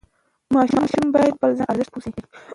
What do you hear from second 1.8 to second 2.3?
پوه شي.